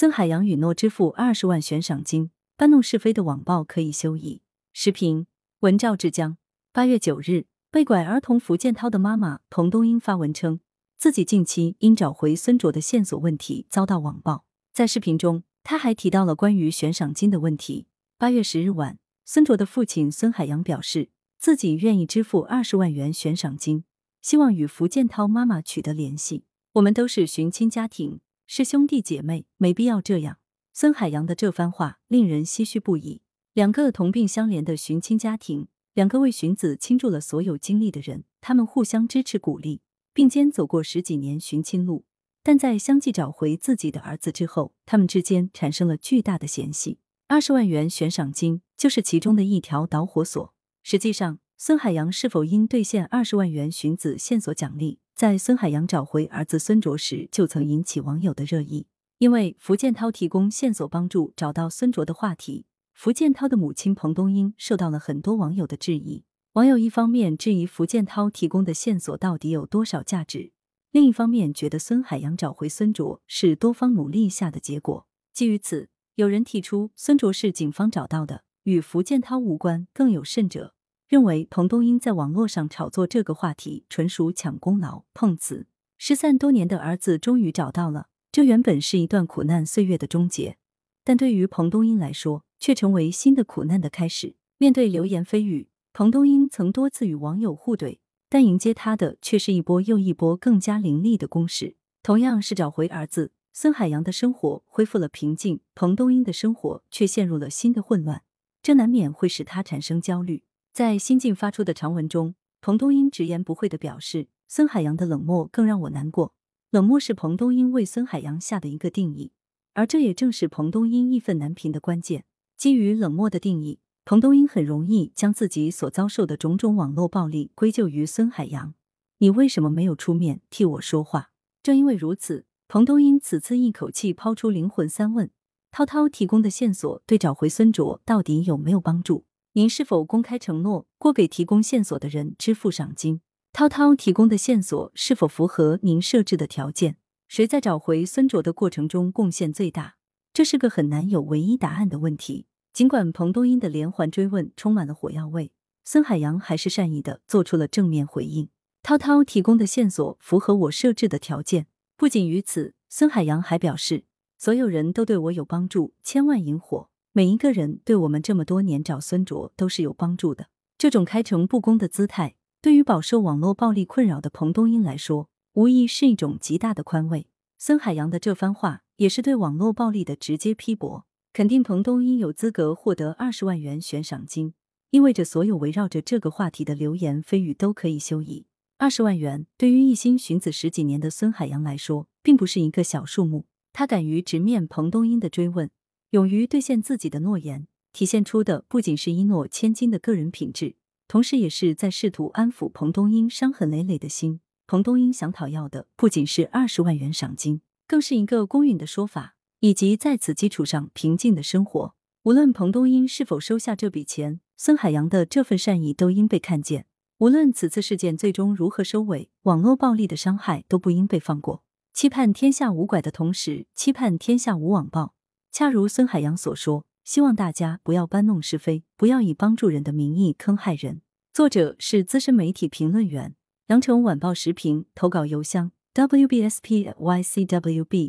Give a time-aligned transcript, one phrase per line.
[0.00, 4.40] 孙海洋允诺支付二十万悬赏金，搬弄是非的网暴可以休矣。
[4.72, 5.26] 时评：
[5.58, 6.38] 文赵志江。
[6.72, 10.60] 八月九日，被拐儿童福建涛的妈妈彭冬英发文称，
[10.96, 14.46] 自己近期因找回孙卓的线索问题遭到网暴。
[14.72, 17.86] 在视频中，他还提到了关于悬赏金的问题。
[18.16, 23.84] 八月十日晚，孙卓的父亲孙海洋表示，自己愿意支付二十万元悬赏金，
[24.22, 26.44] 希望与福建涛妈妈取得联系。
[26.72, 28.20] 我们都是寻亲家庭。
[28.52, 30.38] 是兄弟姐妹，没必要这样。
[30.72, 33.22] 孙海洋的这番话令人唏嘘不已。
[33.52, 39.82] 两个同病相怜的寻亲家庭，两个为寻子倾注了所有精力的人，他们互相支持鼓励，
[40.12, 42.04] 并肩走过十几年寻亲路。
[42.42, 46.98] 但在相继找回自己的儿子之后，他们之间产生了巨大的嫌隙。
[47.28, 50.52] 二十万元悬赏金就是其中的一条导火索。
[50.82, 54.98] 实际上，孙海洋是否应兑现二十万元寻子线索奖励？
[55.20, 58.86] 在孙海洋找回儿子孙卓时，就曾引起网友的热议。
[59.18, 66.24] 因为福建涛提供线索帮助找到孙卓的话题，福建涛的母亲彭冬英受到了很多网友的质疑。
[66.54, 70.52] 网友一方面质疑福建涛提供的线索到底有多少价值，
[70.90, 75.06] 另一方面觉得孙海洋找回孙卓是多方努力下的结果。
[75.34, 79.86] 基于此，有人提出孙卓是警方找到的，与福建涛无关。
[79.92, 80.74] 更有甚者。
[81.10, 85.66] 认为彭冬英在网络上炒作这个话题，纯属抢功劳、碰瓷。
[85.98, 90.56] 失散多年的儿子终于找到了，这原本是一段苦难岁月的终结，
[91.02, 94.36] 但对于彭冬英来说，却成为新的苦难的开始。
[94.58, 101.74] 面对流言蜚语，彭冬英曾多次与网友互怼，但迎接他的却是一波又一波更加凌厉的攻势。
[102.04, 108.22] 同样是找回儿子，孙海洋的生活恢复了平静，彭冬英的生活却陷入了新的混乱，
[108.62, 110.44] 这难免会使他产生焦虑。
[110.72, 116.32] 在新晋发出的长文中，彭冬英直言不讳的表示：“孙海洋的冷漠更让我难过。
[116.70, 119.32] 冷漠是彭冬英为孙海洋下的一个定义，
[119.74, 122.24] 而这也正是彭冬英义愤难平的关键。
[122.56, 128.74] 基于冷漠的定义，彭冬英很容易将自己所遭受的种种网络暴力归咎于孙海洋。
[129.18, 131.32] 你为什么没有出面替我说话？
[131.64, 135.28] 正因为如此，彭冬英此次一口气抛出灵魂三问：
[135.72, 139.24] 涛涛提供的线索对找回孙卓到底有没有帮助？”
[139.60, 143.20] 您是否公开承诺过给提供线索的人支付赏金？
[143.52, 146.96] 涛涛提供的线索是否符合您设置的条件？
[147.28, 149.96] 谁在找回孙卓的过程中贡献最大？
[150.32, 152.46] 这是个很难有唯一答案的问题。
[152.72, 155.52] 尽管彭冬英的连环追问充满了火药味，
[155.84, 158.48] 孙海洋还是善意的做出了正面回应。
[158.82, 161.66] 涛涛提供的线索符合我设置的条件。
[161.98, 164.04] 不仅于此，孙海洋还表示，
[164.38, 166.88] 所有人都对我有帮助，千万引火。
[167.12, 170.46] 每一个人对我们这么多年找孙卓都是有帮助的。
[170.78, 177.26] 这种开诚布公的姿态，对于饱受网络暴力困扰的彭冬英来说，无疑是一种极大的宽慰。
[177.58, 184.54] 孙海洋的这番话，也是对网络暴力的直接批驳，肯定彭冬英有资格获得二十万元悬赏金，
[184.90, 188.46] 意味着所有围绕着这个话题的流言蜚语都可以休矣。
[188.78, 193.46] 二十万元对于一心寻子十几年的孙海洋来说，并不是一个小数目。
[193.72, 195.68] 他敢于直面彭冬英的追问。
[196.10, 200.74] 勇于兑现自己的诺言，体现出的不仅是一诺千金的个人品质，
[201.06, 204.40] 同时也是在试图安抚彭冬英伤痕累累的心。
[204.66, 211.94] 彭东英想讨要的不仅是二十万元赏金，更是一个公允的说法，以及在此基础上平静的生活。
[212.24, 216.86] 无论彭东英是否收下这笔钱，孙海洋的这份善意都应被看见。
[217.18, 221.62] 无论此次事件最终如何收尾，网络暴力的伤害都不应被放过。
[221.92, 225.14] 期盼天下无拐的同时，期盼天下无网暴。
[225.52, 231.02] 恰如孙海洋所说，希望大家不要搬弄是非，不要以帮助人的名义坑害人。
[231.32, 233.34] 作者是资深媒体评论员，
[233.66, 236.92] 羊城晚报时评投稿邮箱 wbspycwb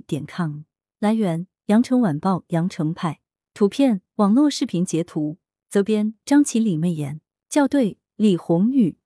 [0.05, 0.61] 点 com。
[0.99, 3.21] 来源：羊城晚报羊城派。
[3.53, 5.39] 图片：网络视频截图。
[5.69, 7.21] 责编：张起李媚妍。
[7.49, 8.97] 校对：李红宇。